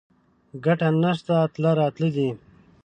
[0.65, 2.29] ګټه نشته تله راتله دي